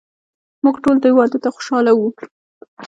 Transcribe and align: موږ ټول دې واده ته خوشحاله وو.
موږ 0.63 0.75
ټول 0.83 0.97
دې 1.03 1.11
واده 1.17 1.37
ته 1.43 1.49
خوشحاله 1.55 1.91
وو. 1.95 2.09